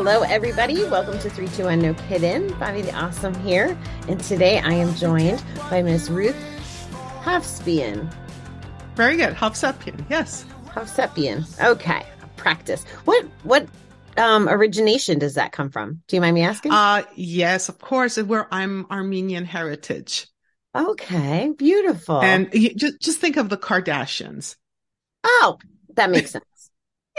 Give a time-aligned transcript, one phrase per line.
[0.00, 0.84] Hello, everybody.
[0.84, 2.56] Welcome to 321 No Kiddin.
[2.60, 3.76] Bobby the Awesome here.
[4.06, 6.36] And today I am joined by Miss Ruth
[7.22, 8.08] Hovsepian.
[8.94, 9.34] Very good.
[9.34, 10.46] Hovsepian, yes.
[10.66, 11.44] Hovsepian.
[11.60, 12.06] Okay.
[12.36, 12.84] Practice.
[13.06, 13.66] What, what,
[14.16, 16.00] um, origination does that come from?
[16.06, 16.70] Do you mind me asking?
[16.70, 18.16] Uh, yes, of course.
[18.18, 20.28] Where I'm Armenian heritage.
[20.76, 21.52] Okay.
[21.58, 22.22] Beautiful.
[22.22, 24.54] And you, just, just think of the Kardashians.
[25.24, 25.58] Oh,
[25.94, 26.44] that makes sense.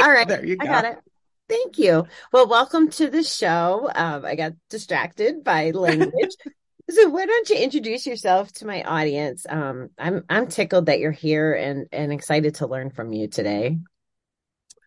[0.02, 0.26] All right.
[0.26, 0.64] there you go.
[0.66, 1.00] I got it.
[1.50, 2.06] Thank you.
[2.32, 3.90] Well, welcome to the show.
[3.94, 6.36] Um, I got distracted by language.
[6.90, 9.48] so why don't you introduce yourself to my audience?
[9.50, 13.80] Um, I'm I'm tickled that you're here and and excited to learn from you today.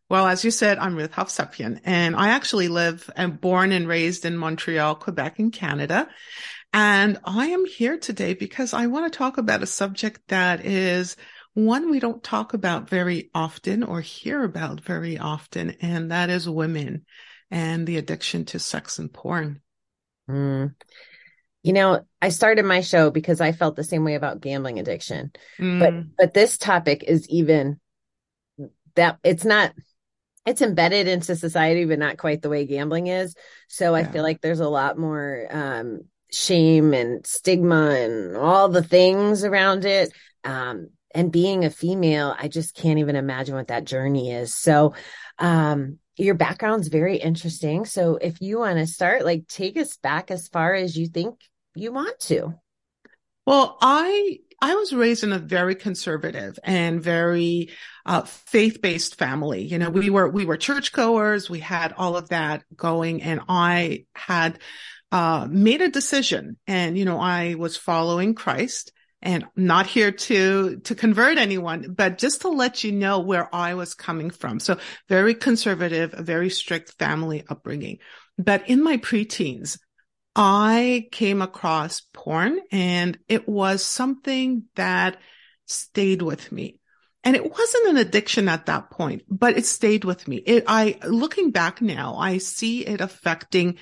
[0.08, 4.24] Well, as you said, I'm Ruth Hovsepian, and I actually live and born and raised
[4.24, 6.08] in Montreal, Quebec, in Canada.
[6.72, 11.16] And I am here today because I want to talk about a subject that is
[11.55, 16.48] one we don't talk about very often or hear about very often, and that is
[16.48, 17.05] women
[17.50, 19.61] and the addiction to sex and porn.
[20.28, 20.75] Mm.
[21.62, 25.33] You know, I started my show because I felt the same way about gambling addiction.
[25.61, 25.78] Mm.
[25.78, 27.78] But but this topic is even
[28.94, 29.72] that it's not
[30.44, 33.34] it's embedded into society but not quite the way gambling is.
[33.69, 36.00] So I feel like there's a lot more um
[36.33, 40.12] shame and stigma and all the things around it.
[40.44, 44.55] Um and being a female, I just can't even imagine what that journey is.
[44.55, 44.94] So,
[45.38, 47.84] um, your background's very interesting.
[47.84, 51.41] So if you want to start, like take us back as far as you think
[51.74, 52.54] you want to.
[53.47, 57.70] Well, I I was raised in a very conservative and very
[58.06, 59.64] uh, faith-based family.
[59.64, 61.50] You know, we were we were churchgoers.
[61.50, 64.60] We had all of that going, and I had
[65.10, 66.56] uh, made a decision.
[66.69, 68.92] And you know, I was following Christ
[69.22, 73.75] and not here to to convert anyone but just to let you know where i
[73.75, 74.60] was coming from.
[74.60, 74.78] So
[75.09, 77.99] very conservative a very strict family upbringing.
[78.38, 79.78] But in my preteens
[80.34, 85.19] i came across porn and it was something that
[85.66, 86.78] stayed with me.
[87.25, 90.37] And it wasn't an addiction at that point but it stayed with me.
[90.37, 93.78] It i looking back now i see it affecting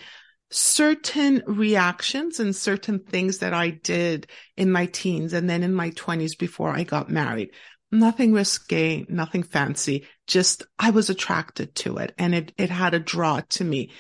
[0.50, 5.90] certain reactions and certain things that I did in my teens and then in my
[5.90, 7.50] twenties before I got married.
[7.92, 10.06] Nothing risque, nothing fancy.
[10.26, 13.90] Just I was attracted to it and it, it had a draw to me.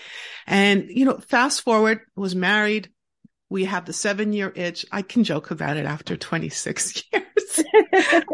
[0.46, 2.90] And, you know, fast forward, was married.
[3.48, 4.86] We have the seven year itch.
[4.92, 7.64] I can joke about it after 26 years,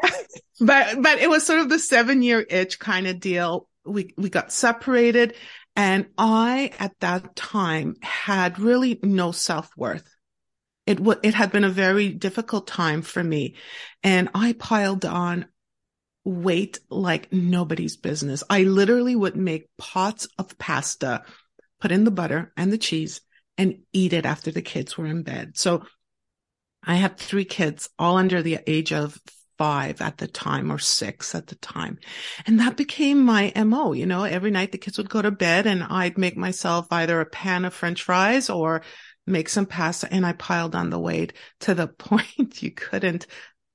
[0.61, 3.69] but, but it was sort of the seven year itch kind of deal.
[3.87, 5.37] We, we got separated
[5.77, 10.11] and I, at that time, had really no self-worth.
[10.87, 13.57] It w- it had been a very difficult time for me.
[14.03, 15.47] And I piled on
[16.25, 18.43] weight like nobody's business.
[18.49, 21.23] I literally would make pots of pasta,
[21.81, 23.21] put in the butter and the cheese
[23.59, 25.57] and eat it after the kids were in bed.
[25.57, 25.85] So
[26.83, 29.19] I had three kids, all under the age of
[29.59, 31.99] five at the time or six at the time.
[32.47, 33.93] And that became my MO.
[33.93, 37.21] You know, every night the kids would go to bed and I'd make myself either
[37.21, 38.83] a pan of french fries or
[39.27, 43.27] make some pasta and I piled on the weight to the point you couldn't,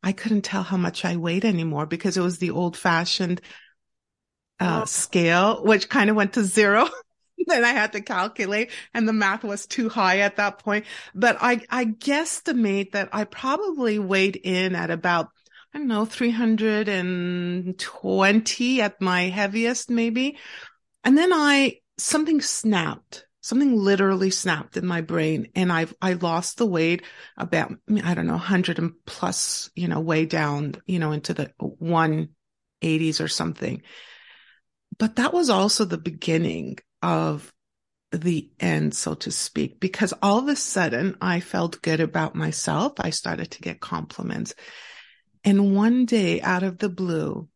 [0.03, 3.41] I couldn't tell how much I weighed anymore because it was the old fashioned
[4.59, 6.88] uh, scale, which kind of went to zero.
[7.47, 10.86] then I had to calculate and the math was too high at that point.
[11.16, 15.30] But I, I guesstimate that I probably weighed in at about
[15.74, 20.38] I don't know, 320 at my heaviest, maybe.
[21.04, 26.58] And then I, something snapped, something literally snapped in my brain and I've, I lost
[26.58, 27.06] the weight
[27.38, 27.73] about,
[28.03, 33.22] I don't know, 100 and plus, you know, way down, you know, into the 180s
[33.22, 33.82] or something.
[35.00, 37.50] But that was also the beginning of
[38.12, 42.94] the end, so to speak, because all of a sudden I felt good about myself.
[43.00, 44.53] I started to get compliments.
[45.43, 47.47] And one day out of the blue,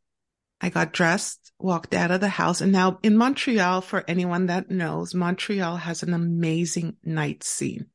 [0.60, 2.62] I got dressed, walked out of the house.
[2.62, 7.88] And now in Montreal, for anyone that knows, Montreal has an amazing night scene.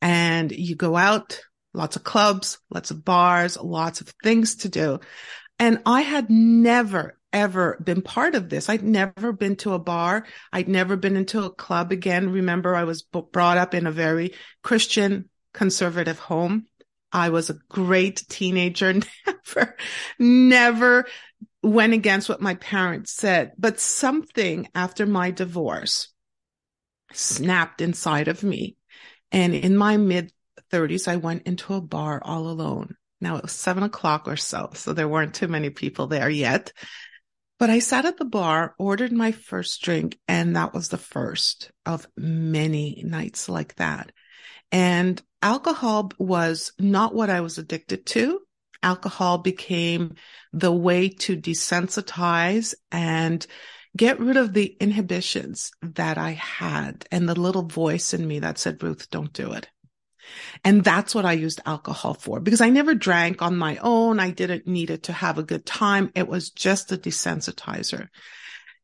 [0.00, 1.40] And you go out,
[1.74, 5.00] lots of clubs, lots of bars, lots of things to do.
[5.58, 8.68] And I had never, ever been part of this.
[8.68, 10.26] I'd never been to a bar.
[10.52, 12.30] I'd never been into a club again.
[12.30, 16.66] Remember, I was brought up in a very Christian conservative home.
[17.12, 18.92] I was a great teenager,
[19.26, 19.76] never,
[20.18, 21.06] never
[21.62, 23.52] went against what my parents said.
[23.58, 26.08] But something after my divorce
[27.12, 28.76] snapped inside of me.
[29.32, 30.32] And in my mid
[30.72, 32.96] 30s, I went into a bar all alone.
[33.20, 36.72] Now it was seven o'clock or so, so there weren't too many people there yet.
[37.58, 41.70] But I sat at the bar, ordered my first drink, and that was the first
[41.84, 44.12] of many nights like that.
[44.72, 48.40] And alcohol was not what I was addicted to.
[48.82, 50.14] Alcohol became
[50.52, 53.46] the way to desensitize and
[53.96, 58.58] get rid of the inhibitions that I had and the little voice in me that
[58.58, 59.68] said, Ruth, don't do it.
[60.64, 64.20] And that's what I used alcohol for because I never drank on my own.
[64.20, 66.12] I didn't need it to have a good time.
[66.14, 68.08] It was just a desensitizer.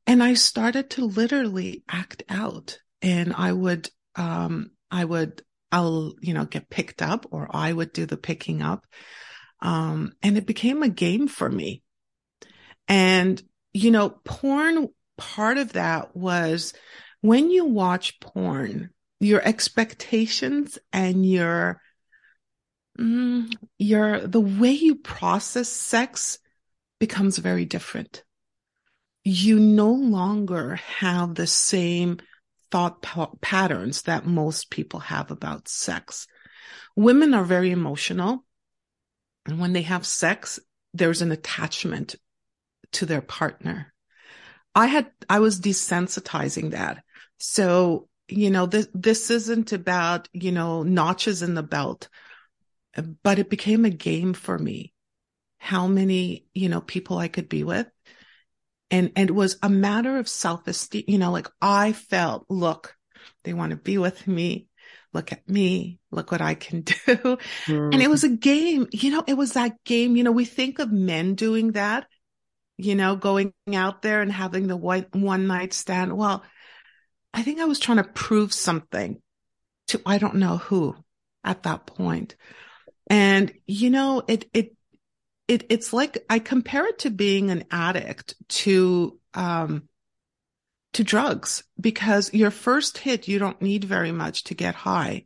[0.06, 6.34] And I started to literally act out and I would, um, I would, I'll, you
[6.34, 8.86] know, get picked up or I would do the picking up.
[9.60, 11.82] Um, and it became a game for me.
[12.88, 13.42] And,
[13.72, 16.72] you know, porn, part of that was
[17.20, 21.80] when you watch porn, your expectations and your
[22.98, 26.38] mm, your the way you process sex
[26.98, 28.22] becomes very different
[29.28, 32.16] you no longer have the same
[32.70, 36.26] thought pa- patterns that most people have about sex
[36.94, 38.44] women are very emotional
[39.46, 40.58] and when they have sex
[40.94, 42.16] there's an attachment
[42.92, 43.92] to their partner
[44.74, 47.02] i had i was desensitizing that
[47.38, 52.08] so you know, this, this isn't about, you know, notches in the belt,
[53.22, 54.92] but it became a game for me.
[55.58, 57.86] How many, you know, people I could be with.
[58.90, 62.94] And, and it was a matter of self esteem, you know, like I felt, look,
[63.44, 64.68] they want to be with me.
[65.12, 65.98] Look at me.
[66.10, 66.94] Look what I can do.
[67.06, 67.94] Mm.
[67.94, 70.78] And it was a game, you know, it was that game, you know, we think
[70.78, 72.06] of men doing that,
[72.76, 76.16] you know, going out there and having the one, one night stand.
[76.16, 76.44] Well,
[77.32, 79.20] I think I was trying to prove something
[79.88, 80.96] to, I don't know who
[81.42, 82.36] at that point.
[83.08, 84.75] And, you know, it, it,
[85.48, 89.88] it, it's like I compare it to being an addict to, um,
[90.94, 95.24] to drugs because your first hit, you don't need very much to get high.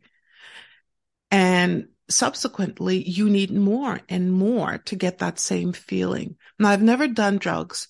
[1.31, 6.37] And subsequently, you need more and more to get that same feeling.
[6.59, 7.89] Now, I've never done drugs.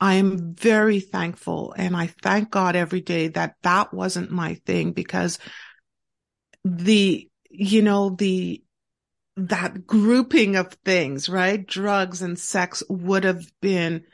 [0.00, 4.92] I am very thankful and I thank God every day that that wasn't my thing
[4.92, 5.38] because
[6.64, 8.64] the, you know, the,
[9.36, 11.66] that grouping of things, right?
[11.66, 14.04] Drugs and sex would have been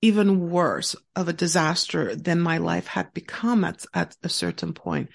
[0.00, 5.08] even worse of a disaster than my life had become at, at a certain point.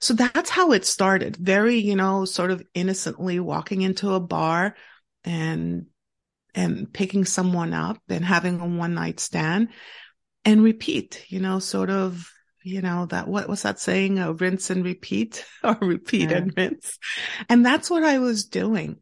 [0.00, 1.36] So that's how it started.
[1.36, 4.76] Very, you know, sort of innocently walking into a bar
[5.24, 5.86] and
[6.54, 9.68] and picking someone up and having a one night stand
[10.44, 12.30] and repeat, you know, sort of,
[12.62, 14.18] you know, that, what was that saying?
[14.18, 16.38] Uh, rinse and repeat or repeat yeah.
[16.38, 16.98] and rinse.
[17.48, 18.96] And that's what I was doing.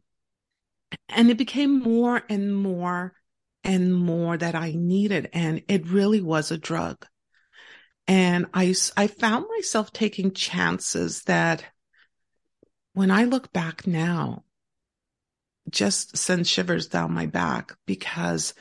[1.09, 3.13] And it became more and more
[3.63, 5.29] and more that I needed.
[5.33, 7.05] And it really was a drug.
[8.07, 11.65] And I, I found myself taking chances that
[12.93, 14.43] when I look back now,
[15.69, 18.53] just sends shivers down my back because,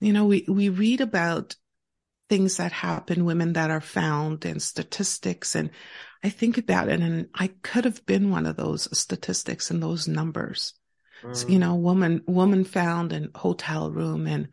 [0.00, 1.54] you know, we, we read about
[2.28, 5.54] things that happen, women that are found and statistics.
[5.54, 5.70] And
[6.22, 10.08] I think about it and I could have been one of those statistics and those
[10.08, 10.74] numbers.
[11.22, 11.36] Mm.
[11.36, 14.48] So, you know, woman, woman found in hotel room and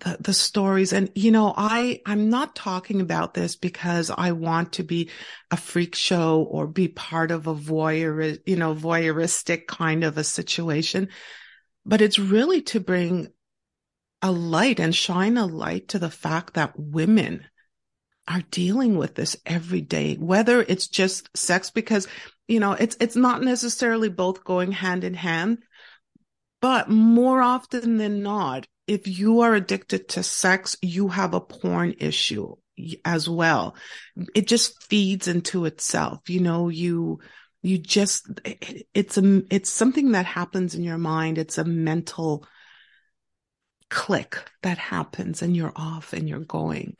[0.00, 0.92] the, the stories.
[0.92, 5.10] And, you know, I, I'm not talking about this because I want to be
[5.50, 10.24] a freak show or be part of a voyeur, you know, voyeuristic kind of a
[10.24, 11.08] situation,
[11.84, 13.28] but it's really to bring
[14.22, 17.44] a light and shine a light to the fact that women
[18.28, 22.06] are dealing with this every day, whether it's just sex, because,
[22.46, 25.58] you know, it's, it's not necessarily both going hand in hand,
[26.60, 31.94] but more often than not, if you are addicted to sex, you have a porn
[31.98, 32.54] issue
[33.04, 33.74] as well.
[34.34, 36.30] It just feeds into itself.
[36.30, 37.18] You know, you,
[37.62, 38.28] you just,
[38.94, 41.38] it's a, it's something that happens in your mind.
[41.38, 42.46] It's a mental
[43.92, 46.96] click that happens and you're off and you're going.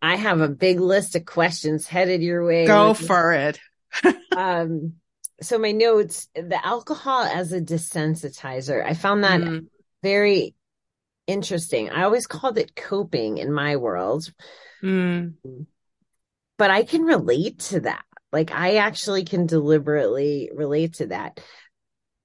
[0.00, 2.66] I have a big list of questions headed your way.
[2.66, 3.58] Go for it.
[4.36, 4.94] um,
[5.40, 9.66] so my notes, the alcohol as a desensitizer, I found that mm
[10.02, 10.54] very
[11.26, 11.90] interesting.
[11.90, 14.30] I always called it coping in my world.
[14.82, 15.34] Mm.
[16.58, 18.04] But I can relate to that.
[18.32, 21.40] Like I actually can deliberately relate to that.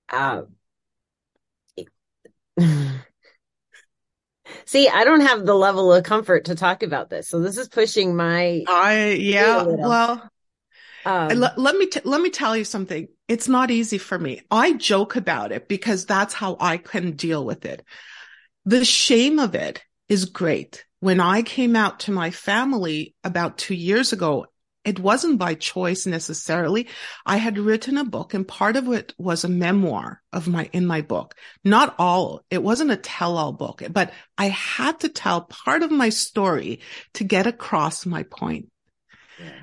[0.10, 0.44] Uh,
[4.68, 7.28] See, I don't have the level of comfort to talk about this.
[7.28, 10.30] So this is pushing my I yeah, well
[11.06, 13.08] um, let, let, me t- let me tell you something.
[13.30, 14.42] It's not easy for me.
[14.52, 17.86] I joke about it because that's how I can deal with it.
[18.66, 20.86] The shame of it is great.
[21.00, 24.48] When I came out to my family about two years ago,
[24.88, 26.88] it wasn't by choice necessarily.
[27.26, 30.86] I had written a book and part of it was a memoir of my, in
[30.86, 31.36] my book.
[31.66, 35.92] Not all, it wasn't a tell all book, but I had to tell part of
[35.92, 36.80] my story
[37.16, 38.70] to get across my point.
[39.38, 39.60] Yeah.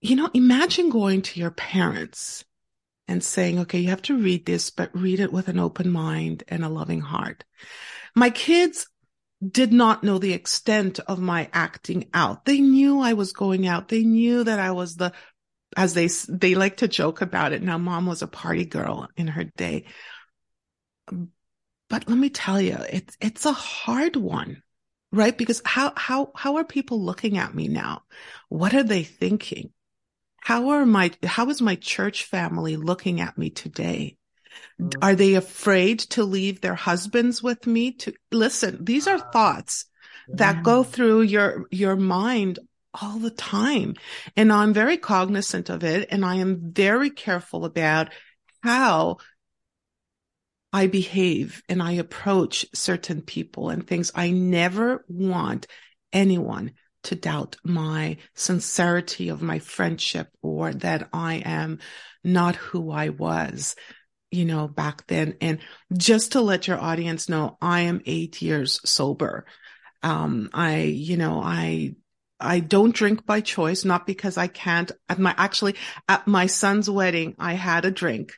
[0.00, 2.44] You know, imagine going to your parents
[3.06, 6.42] and saying, okay, you have to read this, but read it with an open mind
[6.48, 7.44] and a loving heart.
[8.16, 8.88] My kids
[9.46, 12.44] did not know the extent of my acting out.
[12.44, 13.88] They knew I was going out.
[13.88, 15.12] They knew that I was the,
[15.76, 17.62] as they, they like to joke about it.
[17.62, 19.84] Now mom was a party girl in her day.
[21.88, 24.62] But let me tell you, it's, it's a hard one,
[25.12, 25.36] right?
[25.36, 28.02] Because how, how, how are people looking at me now?
[28.48, 29.70] What are they thinking?
[30.40, 34.16] How are my, how is my church family looking at me today?
[34.80, 35.02] Mm-hmm.
[35.02, 38.84] Are they afraid to leave their husbands with me to listen?
[38.84, 39.86] These are thoughts
[40.28, 42.58] that go through your, your mind
[43.00, 43.94] all the time.
[44.36, 46.08] And I'm very cognizant of it.
[46.10, 48.12] And I am very careful about
[48.62, 49.18] how
[50.72, 54.10] I behave and I approach certain people and things.
[54.14, 55.66] I never want
[56.12, 56.72] anyone
[57.04, 61.78] to doubt my sincerity of my friendship or that I am
[62.24, 63.76] not who I was
[64.30, 65.36] you know, back then.
[65.40, 65.58] And
[65.96, 69.46] just to let your audience know, I am eight years sober.
[70.02, 71.94] Um, I, you know, I,
[72.38, 74.92] I don't drink by choice, not because I can't.
[75.08, 75.76] At my, actually,
[76.08, 78.34] at my son's wedding, I had a drink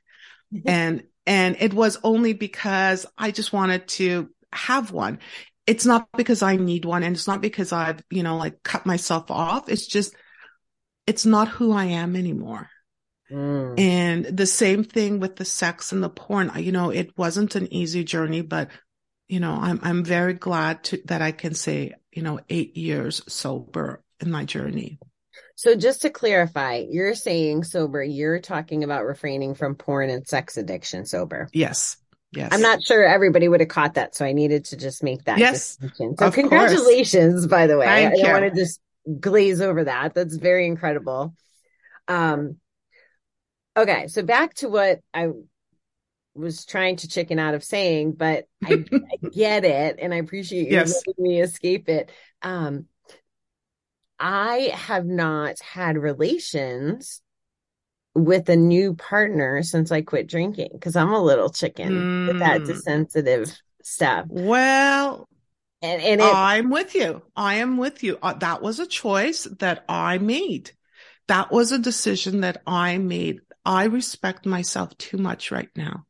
[0.55, 0.69] mm-hmm.
[0.69, 5.19] and, and it was only because I just wanted to have one.
[5.67, 8.87] It's not because I need one and it's not because I've, you know, like cut
[8.87, 9.69] myself off.
[9.69, 10.15] It's just,
[11.07, 12.71] it's not who I am anymore.
[13.31, 13.79] Mm.
[13.79, 16.51] And the same thing with the sex and the porn.
[16.57, 18.71] You know, it wasn't an easy journey, but
[19.29, 23.23] you know, I'm I'm very glad to, that I can say, you know, eight years
[23.29, 24.99] sober in my journey.
[25.55, 30.57] So just to clarify, you're saying sober, you're talking about refraining from porn and sex
[30.57, 31.49] addiction sober.
[31.53, 31.97] Yes.
[32.31, 32.51] Yes.
[32.53, 35.39] I'm not sure everybody would have caught that, so I needed to just make that
[35.39, 36.15] yes, distinction.
[36.19, 37.47] So congratulations, course.
[37.47, 37.87] by the way.
[37.87, 38.81] Thank I, I want to just
[39.19, 40.15] glaze over that.
[40.15, 41.35] That's very incredible.
[42.07, 42.57] Um,
[43.79, 45.29] Okay, so back to what I
[46.35, 50.67] was trying to chicken out of saying, but I, I get it, and I appreciate
[50.67, 51.01] you yes.
[51.07, 52.11] letting me escape it.
[52.43, 52.87] Um,
[54.19, 57.23] I have not had relations
[58.17, 62.27] with a new partner since I quit drinking because I'm a little chicken mm.
[62.27, 62.81] with that mm.
[62.81, 64.27] sensitive stuff.
[64.29, 65.29] Well,
[65.83, 67.23] and, and it, I'm with you.
[67.37, 68.19] I am with you.
[68.21, 70.73] Uh, that was a choice that I made.
[71.29, 76.07] That was a decision that I made I respect myself too much right now.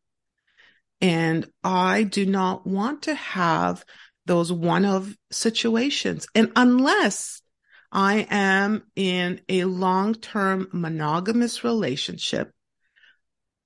[1.00, 3.84] And I do not want to have
[4.26, 6.28] those one of situations.
[6.36, 7.42] And unless
[7.90, 12.52] I am in a long term monogamous relationship,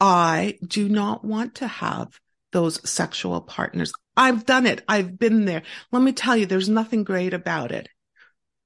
[0.01, 2.19] I do not want to have
[2.51, 3.93] those sexual partners.
[4.17, 4.83] I've done it.
[4.89, 5.65] I've been there.
[5.91, 7.89] Let me tell you, there's nothing great about it.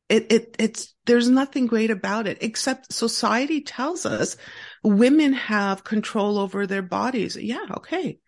[0.08, 4.36] It, it, it's, there's nothing great about it except society tells us
[4.84, 7.36] women have control over their bodies.
[7.36, 7.66] Yeah.
[7.78, 8.18] Okay.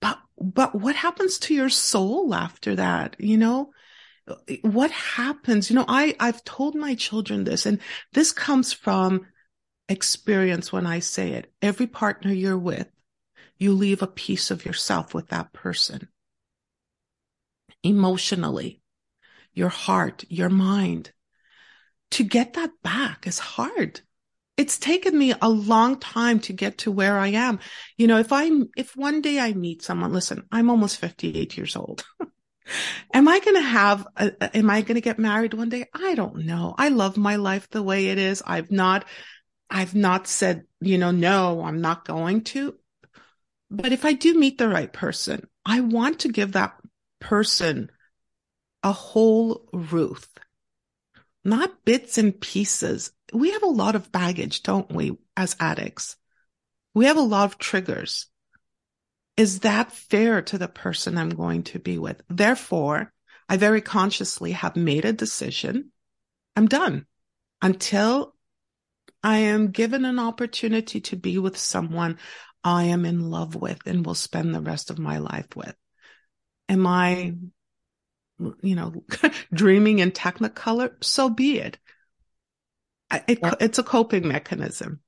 [0.00, 3.16] But, but what happens to your soul after that?
[3.18, 3.70] You know,
[4.62, 5.70] what happens?
[5.70, 7.80] You know, I, I've told my children this and
[8.12, 9.26] this comes from
[9.88, 11.52] experience when I say it.
[11.60, 12.88] Every partner you're with,
[13.58, 16.08] you leave a piece of yourself with that person.
[17.82, 18.79] Emotionally,
[19.52, 21.12] your heart, your mind.
[22.12, 24.00] To get that back is hard
[24.60, 27.60] it's taken me a long time to get to where I am.
[27.96, 31.76] You know, if I'm, if one day I meet someone, listen, I'm almost 58 years
[31.76, 32.04] old.
[33.14, 35.86] am I going to have, a, am I going to get married one day?
[35.94, 36.74] I don't know.
[36.76, 38.42] I love my life the way it is.
[38.46, 39.06] I've not,
[39.70, 42.74] I've not said, you know, no, I'm not going to.
[43.70, 46.74] But if I do meet the right person, I want to give that
[47.18, 47.90] person
[48.82, 50.28] a whole Ruth,
[51.44, 56.16] not bits and pieces we have a lot of baggage, don't we, as addicts?
[56.94, 58.26] We have a lot of triggers.
[59.36, 62.22] Is that fair to the person I'm going to be with?
[62.28, 63.12] Therefore,
[63.48, 65.92] I very consciously have made a decision.
[66.56, 67.06] I'm done
[67.62, 68.34] until
[69.22, 72.18] I am given an opportunity to be with someone
[72.62, 75.74] I am in love with and will spend the rest of my life with.
[76.68, 77.34] Am I,
[78.62, 79.04] you know,
[79.52, 80.92] dreaming in technicolor?
[81.02, 81.78] So be it.
[83.26, 83.54] It, yeah.
[83.60, 85.00] It's a coping mechanism.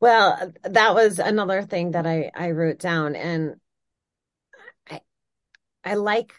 [0.00, 3.16] Well, that was another thing that I, I wrote down.
[3.16, 3.56] And
[4.90, 5.00] I,
[5.84, 6.34] I like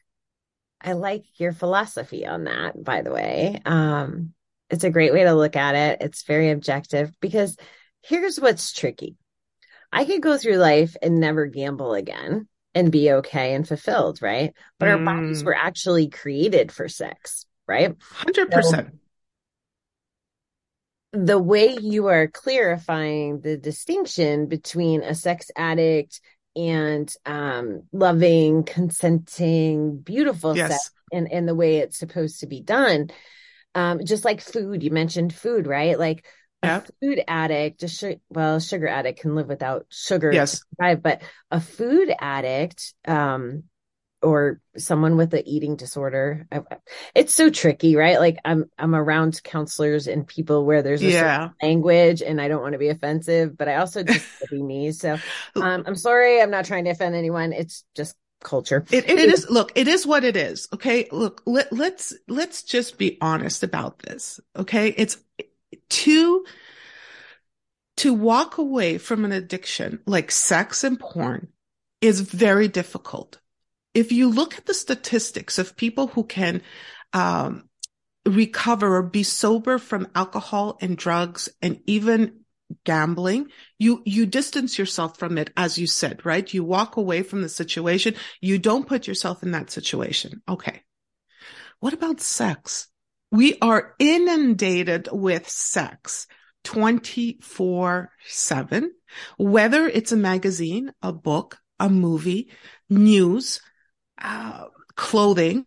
[0.79, 3.59] I like your philosophy on that, by the way.
[3.65, 4.33] Um,
[4.69, 6.01] it's a great way to look at it.
[6.01, 7.57] It's very objective because
[8.03, 9.15] here's what's tricky.
[9.91, 12.47] I could go through life and never gamble again
[12.77, 14.53] and be okay and fulfilled, right?
[14.77, 14.91] But mm.
[14.91, 17.97] our bodies were actually created for sex, right?
[17.97, 18.63] 100%.
[18.63, 18.85] So
[21.11, 26.21] the way you are clarifying the distinction between a sex addict
[26.55, 30.69] and um, loving, consenting, beautiful yes.
[30.69, 33.09] sex and, and the way it's supposed to be done.
[33.73, 35.97] Um, just like food, you mentioned food, right?
[35.97, 36.27] Like
[36.63, 41.21] a food addict, just well, sugar addict can live without sugar, yes, survive, but
[41.51, 43.63] a food addict, um,
[44.23, 46.47] or someone with an eating disorder
[47.13, 48.19] it's so tricky right?
[48.19, 51.49] Like i'm i'm around counselors and people where there's a yeah.
[51.61, 55.19] language and i don't want to be offensive but i also just be me so
[55.55, 58.85] um, i'm sorry i'm not trying to offend anyone it's just culture.
[58.91, 61.07] It, it is look it is what it is okay?
[61.11, 64.89] Look let, let's let's just be honest about this okay?
[64.89, 65.17] It's
[65.89, 66.45] to
[67.97, 71.47] to walk away from an addiction like sex and porn
[71.99, 73.39] is very difficult.
[73.93, 76.61] If you look at the statistics of people who can
[77.13, 77.67] um,
[78.25, 82.41] recover or be sober from alcohol and drugs and even
[82.83, 83.47] gambling
[83.79, 86.53] you you distance yourself from it as you said right?
[86.53, 88.15] You walk away from the situation.
[88.41, 90.41] You don't put yourself in that situation.
[90.47, 90.83] Okay.
[91.79, 92.89] What about sex
[93.31, 96.27] we are inundated with sex
[96.63, 98.91] 24 7
[99.37, 102.49] whether it's a magazine a book a movie
[102.89, 103.61] news
[104.21, 104.65] uh,
[104.97, 105.65] clothing,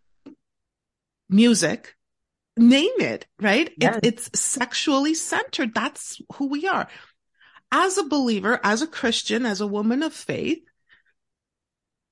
[1.29, 1.97] music,
[2.57, 3.73] name it, right?
[3.79, 3.97] Yes.
[3.97, 5.75] It, it's sexually centered.
[5.75, 6.89] That's who we are.
[7.73, 10.59] As a believer, as a Christian, as a woman of faith,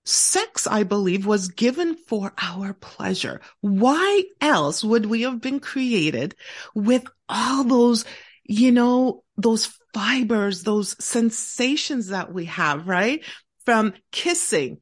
[0.05, 3.41] sex, I believe, was given for our pleasure.
[3.61, 6.35] Why else would we have been created
[6.75, 8.05] with all those,
[8.45, 13.23] you know, those fibers, those sensations that we have, right?
[13.65, 14.81] From kissing,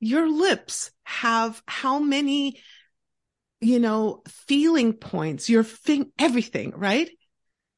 [0.00, 2.60] your lips have how many,
[3.60, 7.10] you know, feeling points, your thing, everything, right?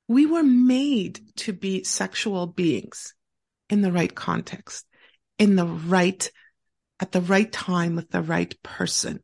[0.08, 3.14] We were made to be sexual beings
[3.70, 4.84] in the right context,
[5.38, 6.30] in the right,
[7.00, 9.22] at the right time with the right person.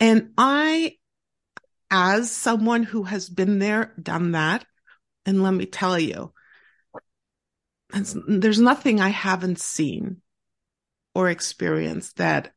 [0.00, 0.96] And I,
[1.90, 4.64] as someone who has been there, done that,
[5.26, 6.32] and let me tell you,
[8.26, 10.22] there's nothing I haven't seen
[11.14, 12.52] or experienced that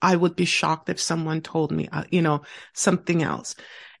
[0.00, 2.42] I would be shocked if someone told me, uh, you know,
[2.74, 3.54] something else.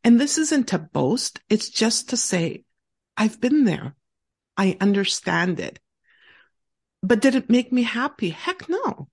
[0.04, 1.40] And this isn't to boast.
[1.48, 2.64] It's just to say,
[3.16, 3.94] I've been there.
[4.56, 5.78] I understand it.
[7.02, 8.30] But did it make me happy?
[8.30, 9.05] Heck no.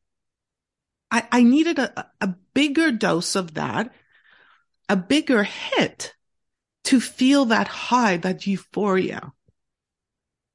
[1.13, 3.93] I, I needed a, a bigger dose of that,
[4.89, 6.13] a bigger hit
[6.85, 9.31] to feel that high, that euphoria.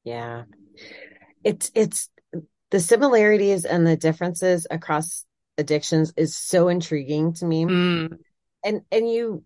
[0.04, 0.44] Yeah.
[1.44, 2.10] It's, it's
[2.70, 5.24] the similarities and the differences across
[5.56, 7.64] addictions is so intriguing to me.
[7.64, 8.18] Mm.
[8.64, 9.44] And and you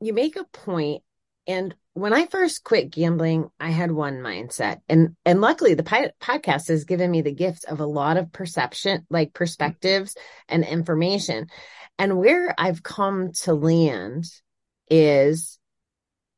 [0.00, 1.02] you make a point
[1.46, 4.80] and when I first quit gambling, I had one mindset.
[4.88, 9.06] And and luckily the podcast has given me the gift of a lot of perception,
[9.10, 10.16] like perspectives
[10.48, 11.48] and information.
[11.98, 14.24] And where I've come to land
[14.88, 15.58] is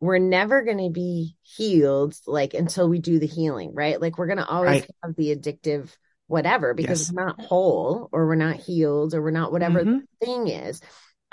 [0.01, 4.01] we're never going to be healed like until we do the healing, right?
[4.01, 4.91] Like we're going to always right.
[5.03, 5.95] have the addictive
[6.27, 7.13] whatever because yes.
[7.13, 9.99] we're not whole or we're not healed or we're not whatever mm-hmm.
[9.99, 10.81] the thing is.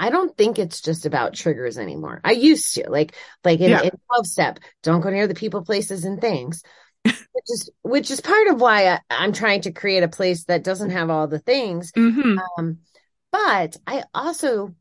[0.02, 2.22] I don't think it's just about triggers anymore.
[2.24, 3.84] I used to like like in, yeah.
[3.84, 6.64] in 12 step, don't go near the people, places, and things.
[7.06, 10.64] which is which is part of why I, am trying to create a place that
[10.64, 11.92] doesn't have all the things.
[11.92, 12.40] Mm-hmm.
[12.58, 12.80] Um,
[13.32, 14.74] but I also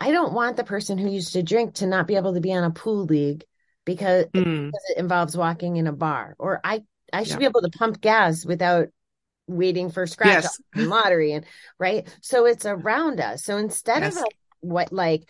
[0.00, 2.52] I don't want the person who used to drink to not be able to be
[2.52, 3.44] on a pool league
[3.84, 4.66] because, mm.
[4.66, 6.36] because it involves walking in a bar.
[6.38, 6.82] Or I
[7.12, 7.38] I should yeah.
[7.38, 8.88] be able to pump gas without
[9.46, 10.60] waiting for scratch yes.
[10.74, 11.44] lottery and
[11.78, 12.06] right.
[12.20, 13.44] So it's around us.
[13.44, 14.16] So instead yes.
[14.16, 15.28] of like, what like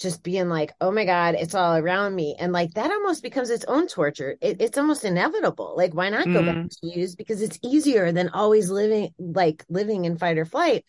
[0.00, 2.36] just being like, oh my God, it's all around me.
[2.38, 4.36] And like that almost becomes its own torture.
[4.40, 5.74] It, it's almost inevitable.
[5.76, 6.46] Like, why not go mm.
[6.46, 6.88] back mm-hmm.
[6.88, 7.14] to use?
[7.14, 10.84] Because it's easier than always living like living in fight or flight.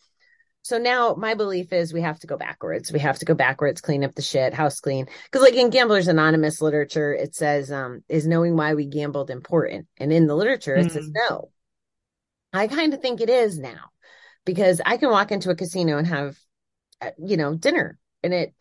[0.63, 2.91] So now my belief is we have to go backwards.
[2.91, 5.05] We have to go backwards, clean up the shit, house clean.
[5.29, 9.85] Cause like in Gamblers Anonymous literature, it says, um, is knowing why we gambled important?
[9.97, 10.91] And in the literature, it mm.
[10.91, 11.51] says no.
[12.55, 13.89] I kind of think it is now
[14.45, 16.37] because I can walk into a casino and have,
[17.01, 18.53] uh, you know, dinner and it,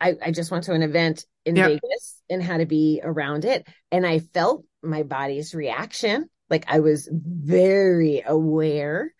[0.00, 1.68] I, I just went to an event in yep.
[1.68, 3.66] Vegas and had to be around it.
[3.90, 6.28] And I felt my body's reaction.
[6.50, 9.12] Like I was very aware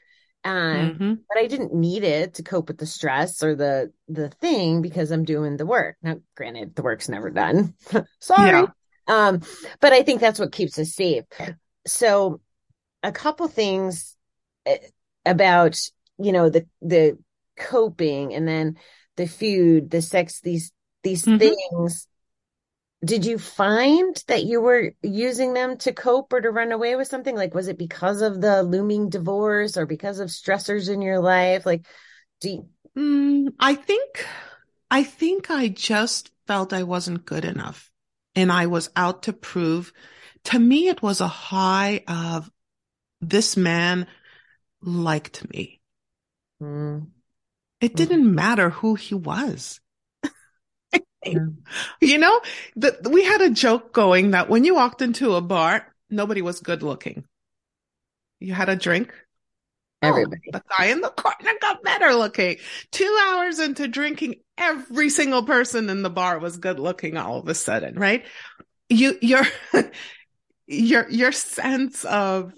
[0.44, 1.14] Um, mm-hmm.
[1.28, 5.12] but I didn't need it to cope with the stress or the the thing because
[5.12, 5.96] I'm doing the work.
[6.02, 7.74] Now, granted, the work's never done.
[8.20, 8.50] Sorry.
[8.50, 8.66] Yeah.
[9.06, 9.40] Um,
[9.80, 11.24] but I think that's what keeps us safe.
[11.86, 12.40] So,
[13.02, 14.16] a couple things
[14.66, 14.78] eh,
[15.24, 15.78] about
[16.18, 17.18] you know the the
[17.56, 18.76] coping and then
[19.16, 21.38] the food, the sex, these these mm-hmm.
[21.38, 22.06] things.
[23.04, 27.08] Did you find that you were using them to cope or to run away with
[27.08, 27.34] something?
[27.34, 31.66] Like was it because of the looming divorce or because of stressors in your life?
[31.66, 31.84] Like
[32.42, 32.68] do you...
[32.98, 34.26] mm, i think
[34.90, 37.90] i think i just felt i wasn't good enough
[38.34, 39.92] and i was out to prove
[40.44, 42.50] to me it was a high of
[43.22, 44.06] this man
[44.82, 45.80] liked me
[46.60, 47.06] mm.
[47.80, 48.34] it didn't mm.
[48.34, 49.80] matter who he was
[52.00, 52.40] you know,
[52.76, 56.60] the, we had a joke going that when you walked into a bar, nobody was
[56.60, 57.24] good looking.
[58.40, 59.12] You had a drink.
[60.02, 60.40] Oh, Everybody.
[60.48, 62.56] Oh, the guy in the corner got better looking.
[62.90, 67.48] Two hours into drinking, every single person in the bar was good looking all of
[67.48, 68.24] a sudden, right?
[68.88, 69.44] You, your,
[70.66, 72.52] your, your sense of,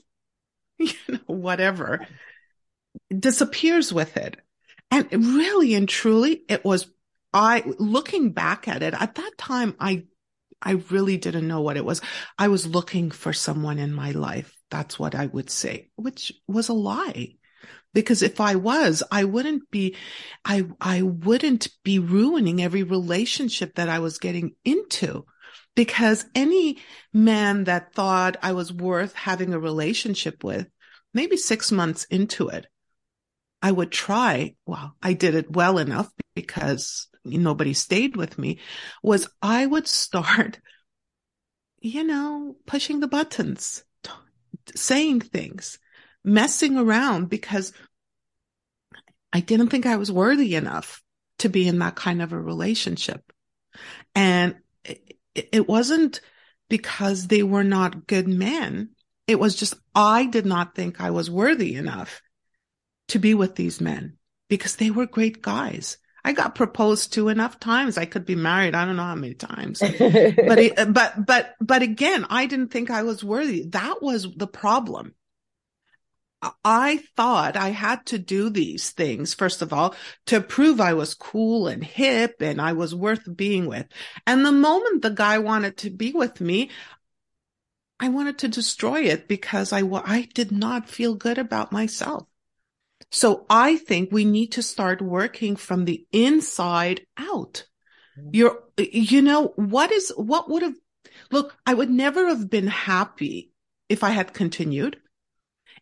[0.78, 2.06] you know, whatever
[3.16, 4.36] disappears with it.
[4.90, 6.86] And really and truly, it was
[7.32, 10.04] I, looking back at it, at that time, I,
[10.62, 12.00] I really didn't know what it was.
[12.38, 14.54] I was looking for someone in my life.
[14.70, 17.34] That's what I would say, which was a lie.
[17.92, 19.96] Because if I was, I wouldn't be,
[20.44, 25.26] I, I wouldn't be ruining every relationship that I was getting into.
[25.74, 26.78] Because any
[27.12, 30.68] man that thought I was worth having a relationship with,
[31.12, 32.66] maybe six months into it,
[33.60, 34.54] I would try.
[34.66, 38.60] Well, I did it well enough because nobody stayed with me
[39.02, 40.60] was I would start,
[41.80, 44.10] you know, pushing the buttons, t-
[44.74, 45.78] saying things,
[46.22, 47.72] messing around because
[49.32, 51.02] I didn't think I was worthy enough
[51.38, 53.32] to be in that kind of a relationship.
[54.14, 54.56] And
[55.34, 56.20] it, wasn't
[56.68, 58.90] because they were not good men.
[59.26, 62.22] It was just, I did not think I was worthy enough
[63.08, 64.16] to be with these men
[64.48, 65.98] because they were great guys.
[66.24, 67.98] I got proposed to enough times.
[67.98, 68.74] I could be married.
[68.74, 72.90] I don't know how many times, but, it, but, but, but again, I didn't think
[72.90, 73.66] I was worthy.
[73.68, 75.14] That was the problem.
[76.64, 79.94] I thought I had to do these things, first of all,
[80.26, 83.86] to prove I was cool and hip and I was worth being with.
[84.26, 86.70] And the moment the guy wanted to be with me,
[88.00, 92.26] I wanted to destroy it because I, I did not feel good about myself.
[93.10, 97.66] So I think we need to start working from the inside out.
[98.18, 98.30] Mm-hmm.
[98.32, 100.74] You're, you know, what is, what would have,
[101.30, 103.52] look, I would never have been happy
[103.88, 105.00] if I had continued.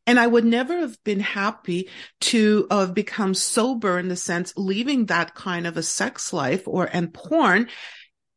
[0.07, 1.88] And I would never have been happy
[2.23, 6.88] to have become sober in the sense leaving that kind of a sex life or
[6.93, 7.69] and porn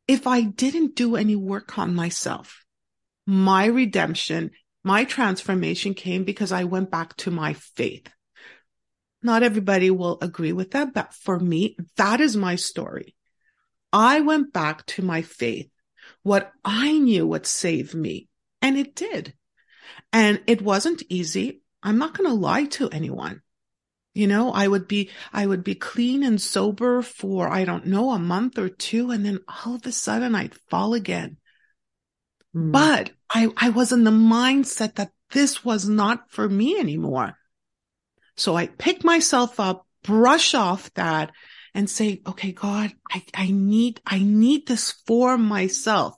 [0.08, 2.64] if I didn't do any work on myself.
[3.26, 4.52] My redemption,
[4.84, 8.08] my transformation came because I went back to my faith.
[9.24, 13.16] Not everybody will agree with that, but for me, that is my story.
[13.92, 15.72] I went back to my faith,
[16.22, 18.28] what I knew would save me,
[18.62, 19.34] and it did.
[20.12, 21.62] And it wasn't easy.
[21.84, 23.42] I'm not going to lie to anyone.
[24.14, 28.12] You know, I would be, I would be clean and sober for, I don't know,
[28.12, 29.12] a month or two.
[29.12, 31.38] And then all of a sudden I'd fall again.
[32.56, 32.72] Mm.
[32.72, 37.38] But I, I was in the mindset that this was not for me anymore.
[38.38, 41.32] So I pick myself up, brush off that
[41.74, 46.16] and say, okay, God, I, I need, I need this for myself.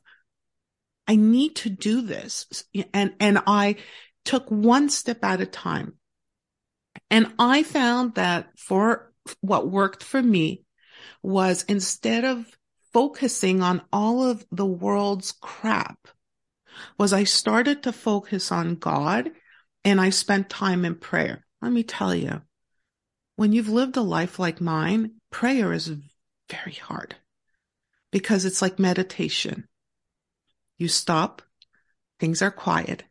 [1.07, 2.65] I need to do this.
[2.93, 3.77] And, and I
[4.25, 5.93] took one step at a time.
[7.09, 10.63] And I found that for what worked for me
[11.21, 12.45] was instead of
[12.93, 16.07] focusing on all of the world's crap,
[16.97, 19.31] was I started to focus on God
[19.83, 21.45] and I spent time in prayer.
[21.61, 22.41] Let me tell you,
[23.35, 25.91] when you've lived a life like mine, prayer is
[26.49, 27.15] very hard
[28.11, 29.67] because it's like meditation.
[30.77, 31.41] You stop,
[32.19, 33.03] things are quiet,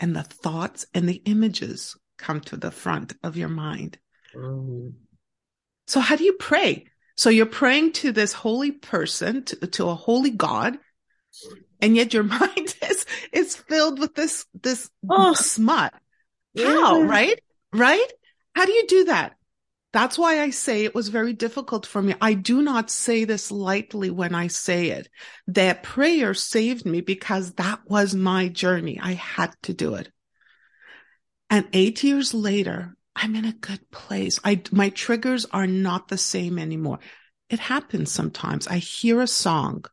[0.00, 3.98] and the thoughts and the images come to the front of your mind.
[4.34, 4.90] Mm-hmm.
[5.86, 6.86] So how do you pray?
[7.16, 10.78] So you're praying to this holy person, to, to a holy God,
[11.80, 15.34] and yet your mind is is filled with this this oh.
[15.34, 15.94] smut.
[16.56, 17.08] How, yeah.
[17.08, 17.40] right?
[17.72, 18.12] right?
[18.54, 19.37] How do you do that?
[19.92, 22.14] That's why I say it was very difficult for me.
[22.20, 25.08] I do not say this lightly when I say it.
[25.46, 29.00] That prayer saved me because that was my journey.
[29.02, 30.10] I had to do it.
[31.48, 34.38] And eight years later, I'm in a good place.
[34.44, 36.98] I, my triggers are not the same anymore.
[37.48, 38.68] It happens sometimes.
[38.68, 39.86] I hear a song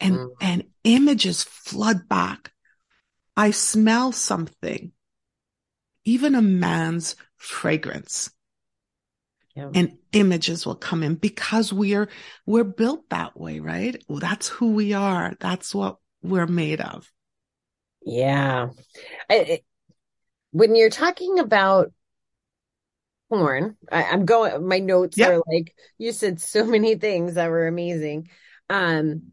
[0.00, 0.30] and, mm.
[0.40, 2.52] and images flood back.
[3.36, 4.92] I smell something,
[6.04, 8.30] even a man's fragrance.
[9.54, 9.70] Yeah.
[9.72, 12.08] And images will come in because we're,
[12.44, 14.02] we're built that way, right?
[14.08, 15.34] That's who we are.
[15.38, 17.10] That's what we're made of.
[18.04, 18.70] Yeah.
[19.30, 19.60] I,
[20.50, 21.92] when you're talking about
[23.28, 25.30] porn, I, am going, my notes yep.
[25.30, 28.28] are like, you said so many things that were amazing.
[28.68, 29.32] Um,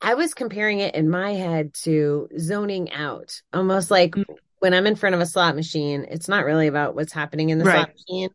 [0.00, 4.32] I was comparing it in my head to zoning out, almost like mm-hmm.
[4.58, 7.58] when I'm in front of a slot machine, it's not really about what's happening in
[7.58, 7.74] the right.
[7.74, 8.28] slot machine.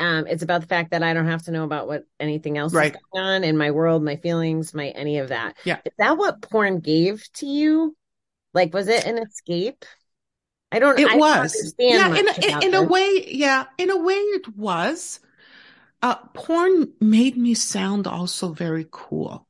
[0.00, 2.72] Um, it's about the fact that I don't have to know about what anything else
[2.72, 2.94] right.
[2.94, 5.56] is going on in my world, my feelings, my any of that.
[5.64, 5.78] Yeah.
[5.84, 7.94] Is that what porn gave to you?
[8.54, 9.84] Like, was it an escape?
[10.72, 10.98] I don't.
[10.98, 11.74] It I was.
[11.78, 15.20] Don't yeah, in a, in a way, yeah, in a way, it was.
[16.02, 19.46] Uh, porn made me sound also very cool.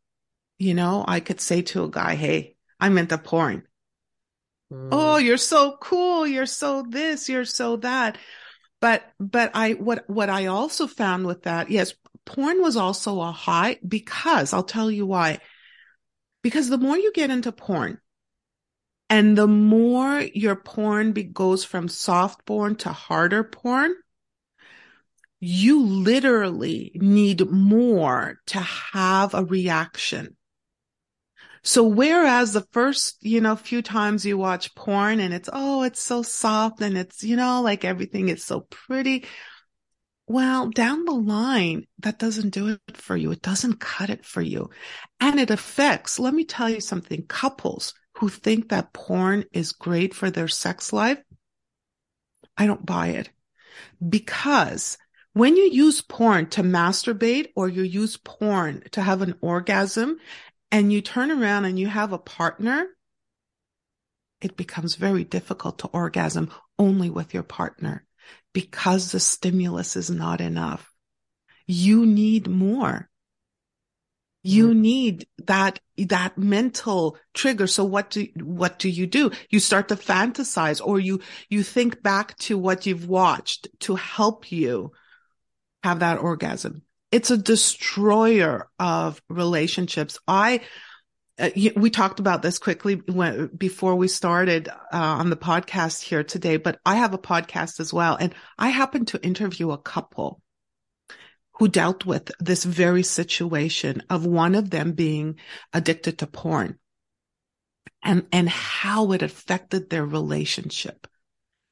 [0.58, 3.68] You know, I could say to a guy, "Hey, I'm into porn."
[4.72, 4.88] Mm.
[4.92, 6.26] Oh, you're so cool.
[6.26, 7.28] You're so this.
[7.28, 8.18] You're so that.
[8.80, 13.30] But but I what what I also found with that, yes, porn was also a
[13.30, 15.40] high because I'll tell you why.
[16.42, 18.00] Because the more you get into porn,
[19.10, 23.94] and the more your porn be, goes from soft porn to harder porn,
[25.40, 30.36] you literally need more to have a reaction.
[31.62, 36.00] So whereas the first, you know, few times you watch porn and it's, oh, it's
[36.00, 39.26] so soft and it's, you know, like everything is so pretty.
[40.26, 43.32] Well, down the line, that doesn't do it for you.
[43.32, 44.70] It doesn't cut it for you.
[45.18, 50.14] And it affects, let me tell you something, couples who think that porn is great
[50.14, 51.18] for their sex life,
[52.56, 53.30] I don't buy it.
[54.06, 54.98] Because
[55.32, 60.18] when you use porn to masturbate or you use porn to have an orgasm
[60.70, 62.86] and you turn around and you have a partner,
[64.40, 68.06] it becomes very difficult to orgasm only with your partner
[68.52, 70.92] because the stimulus is not enough.
[71.66, 73.10] You need more
[74.42, 74.80] you mm-hmm.
[74.80, 79.96] need that that mental trigger so what do what do you do you start to
[79.96, 84.92] fantasize or you you think back to what you've watched to help you
[85.82, 90.60] have that orgasm it's a destroyer of relationships i
[91.40, 96.22] uh, we talked about this quickly when, before we started uh, on the podcast here
[96.22, 98.16] today, but I have a podcast as well.
[98.20, 100.42] And I happened to interview a couple
[101.54, 105.38] who dealt with this very situation of one of them being
[105.72, 106.78] addicted to porn
[108.02, 111.06] and, and how it affected their relationship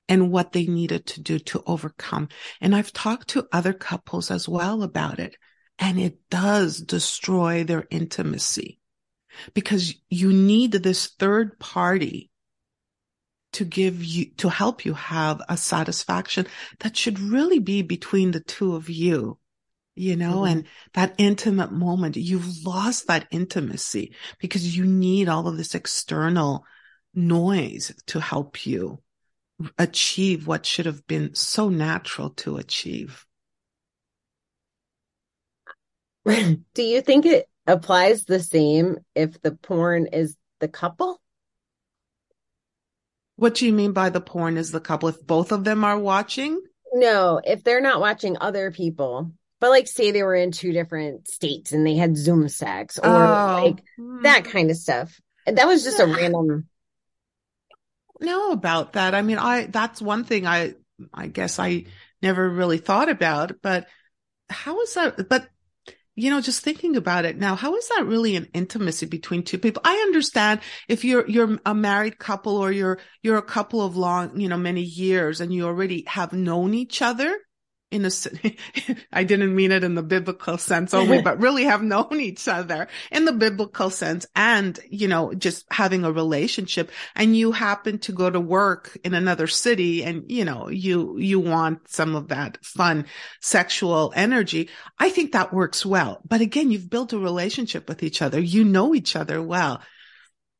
[0.09, 2.29] and what they needed to do to overcome.
[2.61, 5.37] And I've talked to other couples as well about it.
[5.79, 8.81] And it does destroy their intimacy
[9.55, 12.31] because you need this third party
[13.53, 16.47] to give you, to help you have a satisfaction
[16.81, 19.38] that should really be between the two of you
[19.99, 20.59] you know, mm-hmm.
[20.59, 26.64] and that intimate moment, you've lost that intimacy because you need all of this external
[27.14, 29.03] noise to help you
[29.77, 33.25] achieve what should have been so natural to achieve.
[36.25, 41.21] Do you think it applies the same if the porn is the couple?
[43.37, 45.09] What do you mean by the porn is the couple?
[45.09, 46.61] If both of them are watching?
[46.92, 51.29] No, if they're not watching other people but like say they were in two different
[51.29, 53.62] states and they had Zoom sex or oh.
[53.64, 53.83] like
[54.23, 54.51] that hmm.
[54.51, 55.21] kind of stuff.
[55.47, 56.05] That was just yeah.
[56.05, 56.68] a random.
[58.20, 59.14] Know about that.
[59.14, 60.74] I mean, I that's one thing I
[61.12, 61.85] I guess I
[62.22, 63.87] never really thought about, but
[64.48, 65.28] how is that?
[65.28, 65.48] But
[66.18, 69.57] you know, just thinking about it now, how is that really an intimacy between two
[69.57, 69.83] people?
[69.85, 74.40] I understand if you're, you're a married couple or you're, you're a couple of long,
[74.40, 77.38] you know, many years and you already have known each other
[77.90, 78.11] in a,
[79.12, 82.88] I didn't mean it in the biblical sense only, but really have known each other
[83.11, 88.12] in the biblical sense and, you know, just having a relationship and you happen to
[88.12, 92.59] go to work in another city and, you know, you, you want some of that
[92.64, 93.07] fun
[93.40, 94.68] sexual energy.
[94.98, 96.20] I think that works well.
[96.27, 98.40] But again, you've built a relationship with each other.
[98.40, 99.81] You know each other well.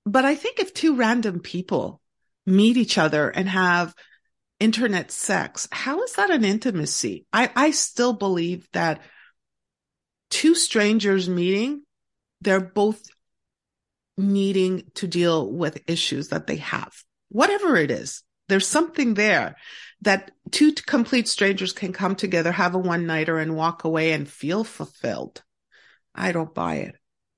[0.07, 2.01] But I think if two random people
[2.47, 3.95] meet each other and have
[4.61, 7.27] internet sex, how is that an intimacy?
[7.33, 9.01] I, I still believe that
[10.31, 11.83] two strangers meeting,
[12.41, 13.03] they're both
[14.17, 16.93] needing to deal with issues that they have,
[17.29, 18.23] whatever it is.
[18.49, 19.57] there's something there
[20.01, 24.29] that two complete strangers can come together, have a one nighter and walk away and
[24.29, 25.43] feel fulfilled.
[26.15, 26.97] I don't buy it.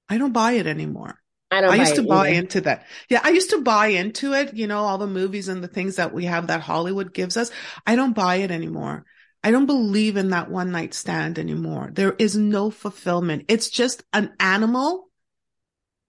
[0.08, 1.19] I don't buy it anymore.
[1.50, 1.70] I don't.
[1.70, 2.38] I used to buy either.
[2.38, 2.86] into that.
[3.08, 4.54] Yeah, I used to buy into it.
[4.54, 7.50] You know, all the movies and the things that we have that Hollywood gives us.
[7.86, 9.04] I don't buy it anymore.
[9.42, 11.90] I don't believe in that one night stand anymore.
[11.92, 13.46] There is no fulfillment.
[13.48, 15.08] It's just an animal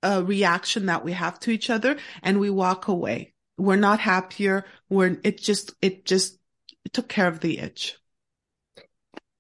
[0.04, 3.34] uh, reaction that we have to each other, and we walk away.
[3.58, 4.66] We're not happier.
[4.90, 6.38] We're it just it just
[6.86, 7.98] it took care of the itch.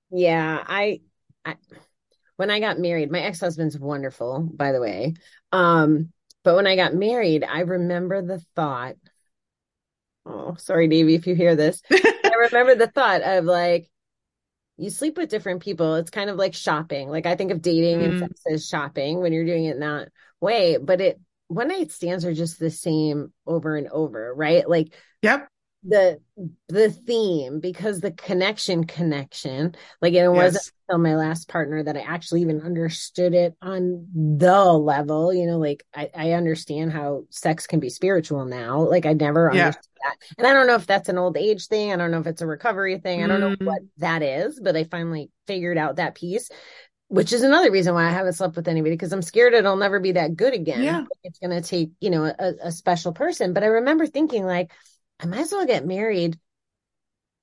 [0.09, 1.01] Yeah, I,
[1.45, 1.55] I
[2.35, 5.13] when I got married, my ex-husband's wonderful, by the way.
[5.51, 6.11] Um,
[6.43, 8.95] but when I got married, I remember the thought.
[10.25, 11.81] Oh, sorry, Davey, if you hear this.
[11.91, 13.89] I remember the thought of like,
[14.77, 15.95] you sleep with different people.
[15.95, 17.09] It's kind of like shopping.
[17.09, 18.05] Like I think of dating mm.
[18.05, 20.09] and sex as shopping when you're doing it in that
[20.39, 20.77] way.
[20.77, 24.67] But it one night stands are just the same over and over, right?
[24.67, 25.50] Like, yep
[25.83, 26.19] the
[26.69, 30.29] the theme because the connection connection like it yes.
[30.29, 35.47] wasn't until my last partner that i actually even understood it on the level you
[35.47, 39.67] know like i, I understand how sex can be spiritual now like i never yeah.
[39.67, 42.19] understood that and i don't know if that's an old age thing i don't know
[42.19, 43.59] if it's a recovery thing i don't mm.
[43.59, 46.49] know what that is but i finally figured out that piece
[47.07, 49.99] which is another reason why I haven't slept with anybody because I'm scared it'll never
[49.99, 50.81] be that good again.
[50.81, 51.03] Yeah.
[51.25, 53.51] It's going to take, you know, a, a special person.
[53.51, 54.71] But I remember thinking like,
[55.21, 56.39] I might as well get married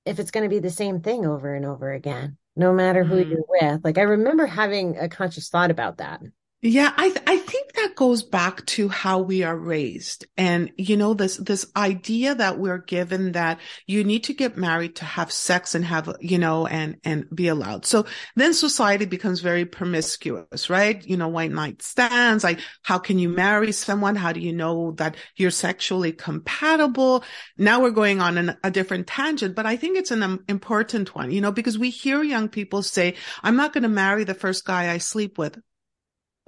[0.05, 3.23] if it's going to be the same thing over and over again, no matter who
[3.23, 3.29] mm.
[3.29, 3.83] you're with.
[3.83, 6.21] Like I remember having a conscious thought about that.
[6.61, 10.27] Yeah, I th- I think that goes back to how we are raised.
[10.35, 14.97] And you know this this idea that we're given that you need to get married
[14.97, 17.85] to have sex and have you know and and be allowed.
[17.85, 21.01] So then society becomes very promiscuous, right?
[21.07, 24.17] You know, white night stands, like how can you marry someone?
[24.17, 27.23] How do you know that you're sexually compatible?
[27.57, 31.15] Now we're going on an, a different tangent, but I think it's an um, important
[31.15, 34.33] one, you know, because we hear young people say, I'm not going to marry the
[34.33, 35.57] first guy I sleep with.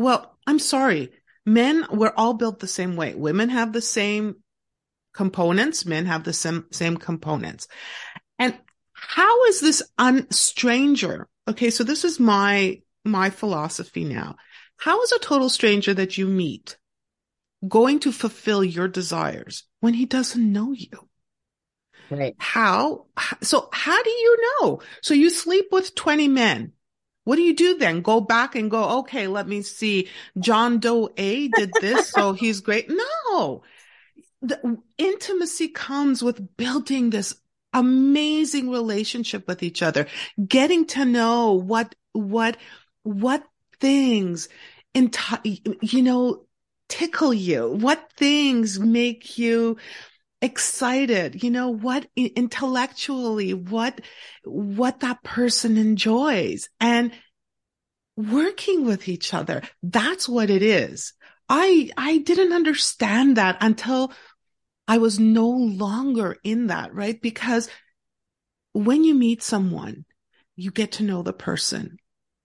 [0.02, 1.12] Well, I'm sorry.
[1.46, 3.16] Men, we're all built the same way.
[3.16, 4.36] Women have the same
[5.14, 5.86] components.
[5.86, 7.68] Men have the same, same components.
[8.40, 8.58] And
[8.94, 11.28] how is this un stranger?
[11.48, 11.70] Okay.
[11.70, 14.36] So this is my, my philosophy now.
[14.78, 16.78] How is a total stranger that you meet
[17.68, 21.08] going to fulfill your desires when he doesn't know you?
[22.10, 22.36] Right.
[22.40, 23.06] How?
[23.42, 24.82] So how do you know?
[25.02, 26.74] So you sleep with 20 men.
[27.32, 28.02] What do you do then?
[28.02, 30.10] Go back and go, okay, let me see.
[30.38, 32.90] John Doe A did this, so he's great.
[32.90, 33.64] No.
[34.42, 37.34] The intimacy comes with building this
[37.72, 40.08] amazing relationship with each other,
[40.46, 42.58] getting to know what, what,
[43.04, 43.46] what
[43.80, 44.50] things,
[44.94, 46.44] enti- you know,
[46.90, 49.78] tickle you, what things make you
[50.42, 54.02] excited, you know, what intellectually, what,
[54.44, 57.12] what that person enjoys and
[58.18, 59.62] working with each other.
[59.84, 61.14] That's what it is.
[61.48, 64.12] I, I didn't understand that until
[64.88, 67.22] I was no longer in that, right?
[67.22, 67.70] Because
[68.74, 70.06] when you meet someone,
[70.56, 71.98] you get to know the person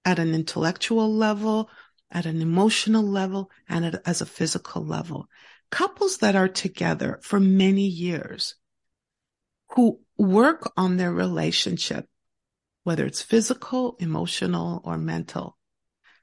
[0.04, 1.70] at an intellectual level,
[2.10, 5.28] at an emotional level, and at, as a physical level
[5.70, 8.54] couples that are together for many years
[9.70, 12.06] who work on their relationship,
[12.84, 15.56] whether it's physical, emotional, or mental,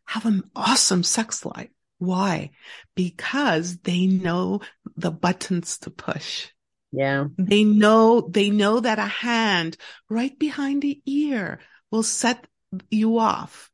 [0.06, 1.70] have an awesome sex life.
[1.98, 2.52] Why?
[2.96, 4.62] Because they know
[4.96, 6.50] the buttons to push.
[6.92, 7.26] Yeah.
[7.38, 9.78] They know, they know that a hand
[10.10, 11.60] right behind the ear
[11.92, 12.46] will set
[12.90, 13.72] you off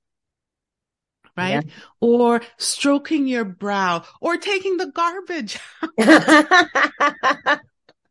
[1.40, 1.66] right?
[1.66, 1.72] Yeah.
[2.02, 5.58] Or stroking your brow or taking the garbage.
[6.02, 7.60] oh,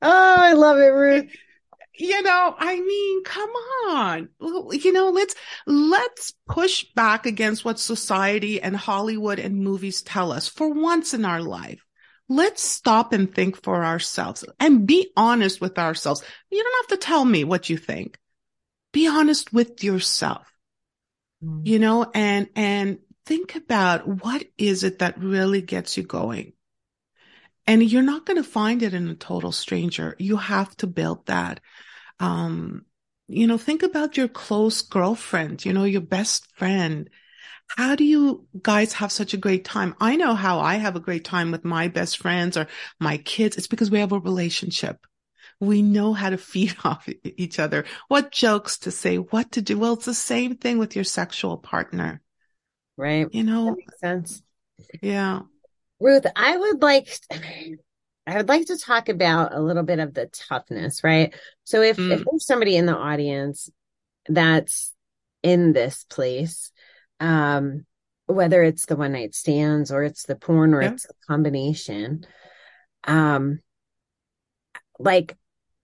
[0.03, 1.31] I love it, Ruth.
[1.99, 3.51] You know, I mean, come
[3.89, 4.29] on.
[4.73, 5.35] You know, let's,
[5.67, 11.25] let's push back against what society and Hollywood and movies tell us for once in
[11.25, 11.85] our life.
[12.29, 16.23] Let's stop and think for ourselves and be honest with ourselves.
[16.51, 18.19] You don't have to tell me what you think.
[18.93, 20.47] Be honest with yourself.
[21.43, 21.67] Mm.
[21.67, 22.99] You know, and, and
[23.29, 26.55] think about what is it that really gets you going.
[27.67, 30.17] And you're not going to find it in a total stranger.
[30.19, 31.61] You have to build that.
[32.19, 32.87] Um,
[33.27, 37.11] you know, think about your close girlfriend, you know, your best friend.
[37.69, 39.95] How do you guys have such a great time?
[40.01, 42.67] I know how I have a great time with my best friends or
[42.99, 43.59] my kids.
[43.59, 45.07] It's because we have a relationship.
[45.61, 49.79] We know how to feed off each other, what jokes to say, what to do.
[49.79, 52.23] Well, it's the same thing with your sexual partner.
[52.99, 53.29] Right.
[53.31, 54.43] You know, sense.
[55.01, 55.43] Yeah.
[56.01, 57.09] Ruth, I would like,
[58.27, 61.33] I would like to talk about a little bit of the toughness, right?
[61.63, 62.11] So if, mm.
[62.11, 63.71] if there's somebody in the audience
[64.29, 64.93] that's
[65.45, 66.73] in this place,
[67.21, 67.87] um,
[68.27, 70.91] whether it's the one night stands or it's the porn or yeah.
[70.91, 72.27] it's a combination,
[73.05, 73.61] um,
[74.99, 75.37] like,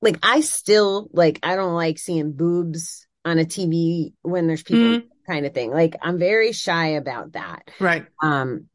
[0.02, 5.00] like I still like I don't like seeing boobs on a TV when there's people
[5.00, 5.08] mm.
[5.26, 5.70] Kind of thing.
[5.70, 7.70] Like I'm very shy about that.
[7.80, 8.06] Right.
[8.22, 8.66] Um,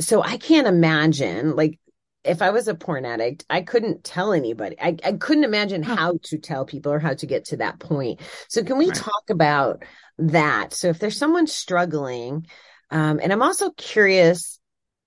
[0.00, 1.78] so I can't imagine like
[2.24, 4.76] if I was a porn addict, I couldn't tell anybody.
[4.80, 8.20] I, I couldn't imagine how to tell people or how to get to that point.
[8.48, 8.96] So can we right.
[8.96, 9.84] talk about
[10.18, 10.74] that?
[10.74, 12.46] So if there's someone struggling,
[12.90, 14.58] um, and I'm also curious,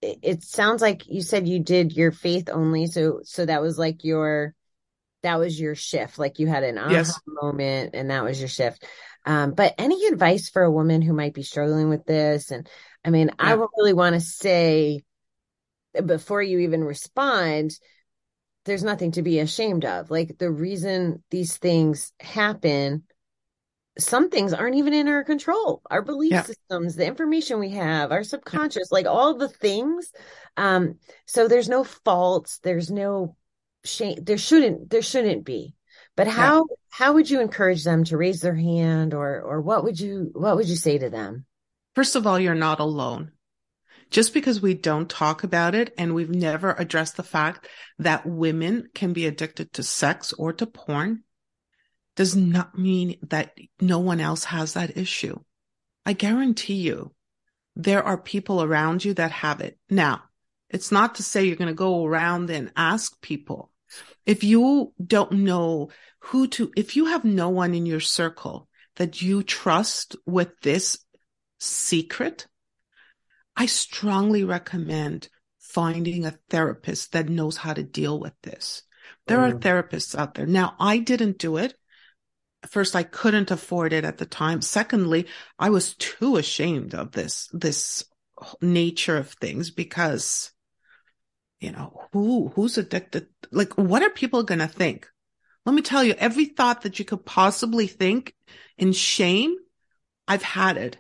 [0.02, 2.88] it, it sounds like you said you did your faith only.
[2.88, 4.56] So, so that was like your,
[5.22, 6.18] that was your shift.
[6.18, 7.20] Like you had an aha yes.
[7.28, 8.86] moment and that was your shift.
[9.26, 12.52] Um, but any advice for a woman who might be struggling with this?
[12.52, 12.68] And
[13.06, 13.34] I mean, yeah.
[13.40, 15.04] I would really want to say,
[16.06, 17.72] before you even respond,
[18.66, 20.12] there's nothing to be ashamed of.
[20.12, 23.04] Like the reason these things happen,
[23.98, 25.82] some things aren't even in our control.
[25.90, 26.44] Our belief yeah.
[26.44, 30.12] systems, the information we have, our subconscious, like all the things.
[30.58, 33.36] Um, so there's no faults, there's no
[33.84, 34.20] shame.
[34.22, 35.76] There shouldn't, there shouldn't be.
[36.16, 36.76] But how yeah.
[36.90, 40.56] how would you encourage them to raise their hand or or what would you what
[40.56, 41.46] would you say to them?
[41.96, 43.32] First of all, you're not alone
[44.12, 48.90] just because we don't talk about it and we've never addressed the fact that women
[48.94, 51.24] can be addicted to sex or to porn
[52.18, 55.40] does not mean that no one else has that issue.
[56.06, 57.14] I guarantee you
[57.78, 59.80] there are people around you that have it.
[59.90, 60.24] Now,
[60.70, 63.71] it's not to say you're going to go around and ask people.
[64.26, 65.90] If you don't know
[66.20, 71.00] who to, if you have no one in your circle that you trust with this
[71.60, 72.48] secret,
[73.56, 75.30] I strongly recommend
[75.60, 78.84] finding a therapist that knows how to deal with this.
[79.28, 79.52] There mm.
[79.52, 80.46] are therapists out there.
[80.46, 81.76] Now, I didn't do it.
[82.70, 84.62] First, I couldn't afford it at the time.
[84.62, 85.28] Secondly,
[85.58, 88.06] I was too ashamed of this, this
[88.62, 90.52] nature of things because,
[91.62, 93.28] you know, who, who's addicted?
[93.52, 95.08] Like, what are people going to think?
[95.66, 98.36] Let me tell you, every thought that you could possibly think
[98.78, 99.56] in shame,
[100.28, 100.98] I've had it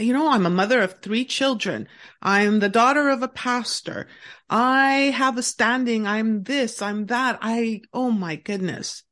[0.00, 1.88] you know, I'm a mother of three children.
[2.22, 4.08] I'm the daughter of a pastor.
[4.48, 6.06] I have a standing.
[6.06, 7.38] I'm this, I'm that.
[7.42, 9.02] I, oh my goodness.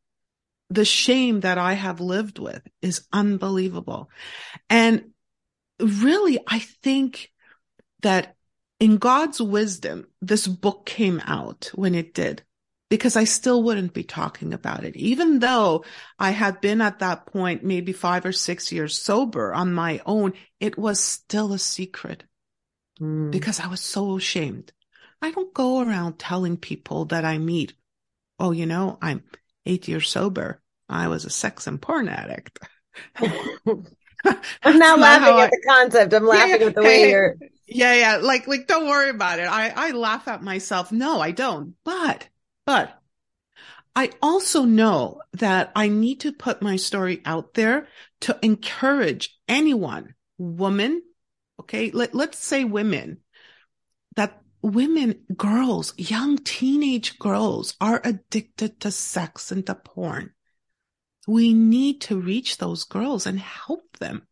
[0.70, 4.10] The shame that I have lived with is unbelievable.
[4.68, 5.10] And
[5.80, 7.30] really, I think
[8.02, 8.36] that
[8.80, 12.42] in God's wisdom, this book came out when it did
[12.90, 14.96] because I still wouldn't be talking about it.
[14.96, 15.84] Even though
[16.18, 20.32] I had been at that point, maybe five or six years sober on my own,
[20.60, 22.24] it was still a secret
[23.00, 23.30] mm.
[23.30, 24.72] because I was so ashamed.
[25.20, 27.74] I don't go around telling people that I meet,
[28.38, 29.24] oh, you know, I'm
[29.66, 30.62] eight years sober.
[30.88, 32.58] I was a sex and porn addict.
[34.62, 36.12] I'm not laughing at I, the concept.
[36.12, 37.36] I'm laughing yeah, at the way hey, you're.
[37.66, 38.16] Yeah, yeah.
[38.16, 39.46] Like, like, don't worry about it.
[39.46, 40.90] I, I laugh at myself.
[40.90, 41.74] No, I don't.
[41.84, 42.28] But
[42.66, 42.98] but
[43.94, 47.88] I also know that I need to put my story out there
[48.20, 51.02] to encourage anyone, woman,
[51.60, 53.18] okay, let, let's say women,
[54.16, 60.32] that women, girls, young teenage girls are addicted to sex and to porn.
[61.28, 64.26] We need to reach those girls and help them.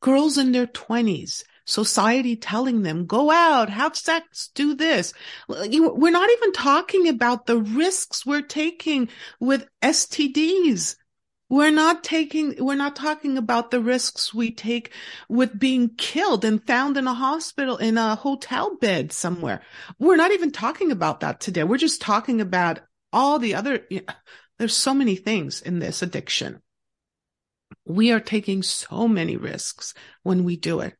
[0.00, 5.14] Girls in their twenties, society telling them, go out, have sex, do this.
[5.48, 9.08] We're not even talking about the risks we're taking
[9.40, 10.96] with STDs.
[11.48, 14.92] We're not taking, we're not talking about the risks we take
[15.28, 19.62] with being killed and found in a hospital, in a hotel bed somewhere.
[19.98, 21.62] We're not even talking about that today.
[21.64, 22.80] We're just talking about
[23.12, 23.86] all the other,
[24.58, 26.62] there's so many things in this addiction.
[27.84, 30.94] We are taking so many risks when we do it.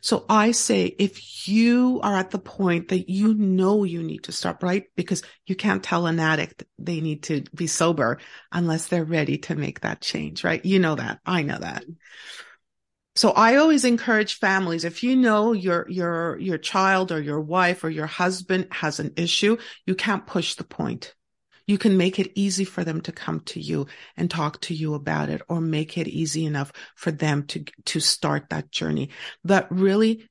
[0.00, 4.32] So I say, if you are at the point that you know you need to
[4.32, 4.84] stop, right?
[4.96, 8.18] Because you can't tell an addict they need to be sober
[8.50, 10.64] unless they're ready to make that change, right?
[10.64, 11.20] You know that.
[11.26, 11.84] I know that.
[13.14, 17.84] So I always encourage families, if you know your, your, your child or your wife
[17.84, 21.14] or your husband has an issue, you can't push the point
[21.66, 23.86] you can make it easy for them to come to you
[24.16, 28.00] and talk to you about it or make it easy enough for them to, to
[28.00, 29.10] start that journey.
[29.44, 30.28] But really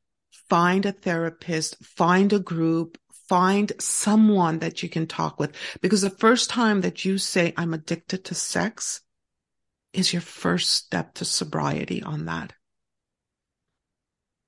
[0.49, 2.97] find a therapist, find a group,
[3.29, 7.73] find someone that you can talk with because the first time that you say, I'm
[7.73, 9.01] addicted to sex
[9.93, 12.53] is your first step to sobriety on that.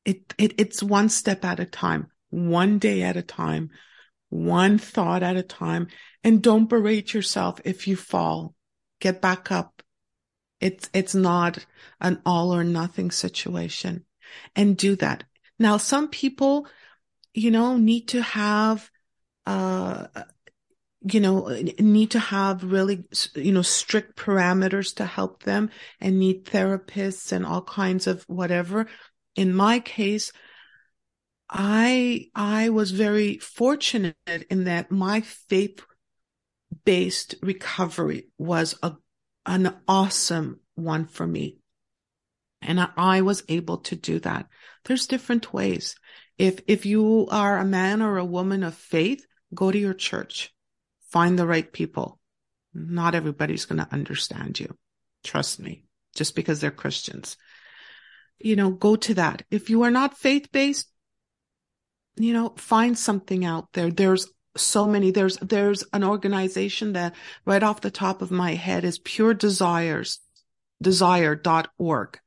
[0.03, 3.69] It, it, it's one step at a time, one day at a time,
[4.33, 5.87] one thought at a time
[6.23, 8.55] and don't berate yourself if you fall.
[8.99, 9.83] Get back up.
[10.59, 11.65] It's, it's not
[12.01, 14.05] an all or nothing situation
[14.55, 15.25] and do that.
[15.59, 16.67] Now, some people,
[17.33, 18.89] you know, need to have,
[19.45, 20.07] uh,
[21.01, 23.03] you know, need to have really,
[23.35, 25.69] you know, strict parameters to help them
[25.99, 28.87] and need therapists and all kinds of whatever.
[29.35, 30.31] In my case,
[31.55, 34.15] I, I was very fortunate
[34.49, 35.85] in that my faith
[36.83, 38.95] based recovery was a,
[39.45, 41.59] an awesome one for me.
[42.63, 44.47] And I, I was able to do that.
[44.85, 45.95] There's different ways.
[46.39, 49.23] If, if you are a man or a woman of faith,
[49.53, 50.51] go to your church,
[51.11, 52.19] find the right people.
[52.73, 54.75] Not everybody's going to understand you.
[55.23, 55.85] Trust me,
[56.15, 57.37] just because they're Christians.
[58.39, 59.43] You know, go to that.
[59.51, 60.87] If you are not faith based,
[62.15, 63.91] you know, find something out there.
[63.91, 65.11] There's so many.
[65.11, 70.19] There's, there's an organization that right off the top of my head is pure desires,
[70.81, 72.19] desire.org.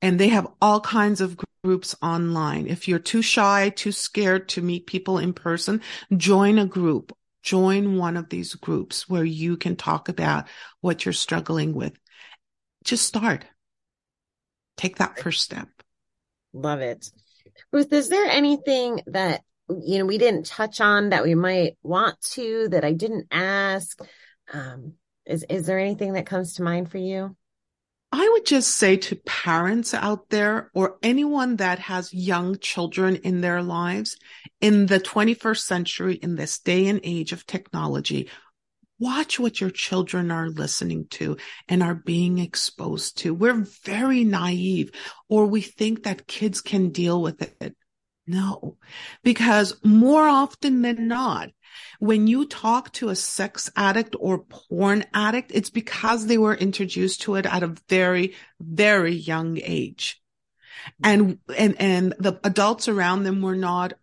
[0.00, 2.66] And they have all kinds of groups online.
[2.66, 5.82] If you're too shy, too scared to meet people in person,
[6.16, 7.12] join a group.
[7.42, 10.48] Join one of these groups where you can talk about
[10.80, 11.92] what you're struggling with.
[12.84, 13.44] Just start.
[14.76, 15.68] Take that first step.
[16.52, 17.10] Love it.
[17.72, 22.20] Ruth, is there anything that you know we didn't touch on that we might want
[22.32, 23.98] to that I didn't ask?
[24.52, 24.94] Um,
[25.26, 27.36] is is there anything that comes to mind for you?
[28.10, 33.42] I would just say to parents out there or anyone that has young children in
[33.42, 34.16] their lives
[34.62, 38.30] in the 21st century, in this day and age of technology,
[38.98, 41.36] watch what your children are listening to
[41.68, 43.34] and are being exposed to.
[43.34, 44.90] We're very naive
[45.28, 47.76] or we think that kids can deal with it.
[48.26, 48.76] No,
[49.24, 51.48] because more often than not,
[51.98, 57.22] when you talk to a sex addict or porn addict, it's because they were introduced
[57.22, 60.20] to it at a very, very young age.
[61.02, 63.94] And, and, and the adults around them were not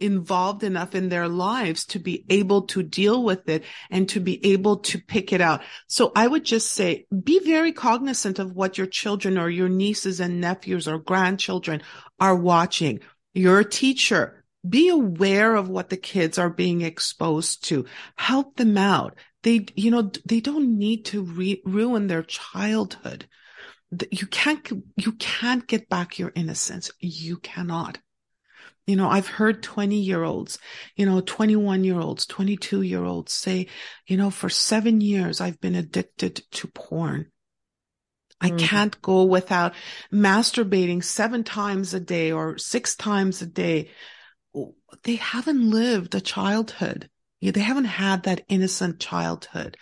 [0.00, 4.44] involved enough in their lives to be able to deal with it and to be
[4.52, 5.62] able to pick it out.
[5.86, 10.20] So I would just say be very cognizant of what your children or your nieces
[10.20, 11.82] and nephews or grandchildren
[12.20, 13.00] are watching.
[13.34, 14.44] You're a teacher.
[14.68, 17.86] Be aware of what the kids are being exposed to.
[18.16, 19.16] Help them out.
[19.42, 23.28] They, you know, they don't need to re- ruin their childhood.
[24.10, 26.90] You can't, you can't get back your innocence.
[26.98, 27.98] You cannot.
[28.88, 30.58] You know, I've heard 20 year olds,
[30.96, 33.66] you know, 21 year olds, 22 year olds say,
[34.06, 37.26] you know, for seven years, I've been addicted to porn.
[38.40, 38.58] I mm.
[38.58, 39.74] can't go without
[40.10, 43.90] masturbating seven times a day or six times a day.
[45.02, 47.10] They haven't lived a childhood.
[47.42, 49.76] They haven't had that innocent childhood.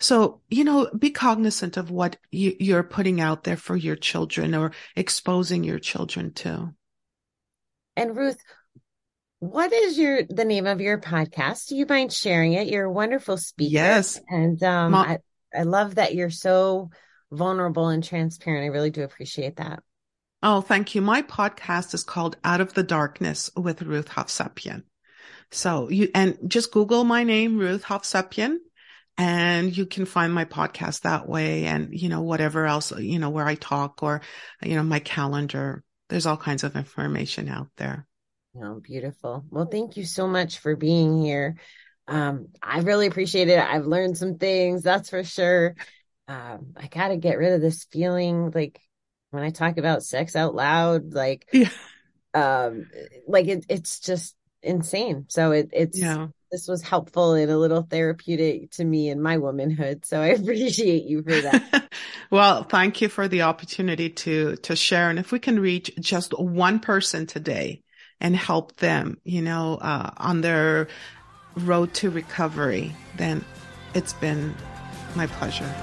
[0.00, 4.52] So, you know, be cognizant of what you, are putting out there for your children
[4.52, 6.74] or exposing your children to.
[7.96, 8.38] And Ruth,
[9.40, 11.68] what is your the name of your podcast?
[11.68, 12.68] Do you mind sharing it?
[12.68, 13.72] You're a wonderful speaker.
[13.72, 14.20] Yes.
[14.28, 15.18] And um I,
[15.54, 16.90] I love that you're so
[17.30, 18.64] vulnerable and transparent.
[18.64, 19.82] I really do appreciate that.
[20.42, 21.02] Oh, thank you.
[21.02, 24.82] My podcast is called Out of the Darkness with Ruth Hovsepian.
[25.50, 28.56] So you, and just Google my name, Ruth Hovsepian,
[29.16, 31.66] and you can find my podcast that way.
[31.66, 34.22] And, you know, whatever else, you know, where I talk or,
[34.62, 38.06] you know, my calendar there's all kinds of information out there.
[38.54, 39.46] Oh, beautiful.
[39.48, 41.56] Well, thank you so much for being here.
[42.06, 43.58] Um, I really appreciate it.
[43.58, 45.74] I've learned some things, that's for sure.
[46.28, 48.78] Um, I got to get rid of this feeling like
[49.30, 51.70] when I talk about sex out loud, like, yeah.
[52.34, 52.90] um,
[53.26, 55.24] like it, it's just insane.
[55.28, 56.26] So it, it's, yeah.
[56.52, 60.04] This was helpful and a little therapeutic to me in my womanhood.
[60.04, 61.88] So I appreciate you for that.
[62.30, 65.10] well, thank you for the opportunity to, to share.
[65.10, 67.82] And if we can reach just one person today
[68.20, 70.88] and help them, you know, uh, on their
[71.56, 73.44] road to recovery, then
[73.94, 74.54] it's been
[75.16, 75.74] my pleasure.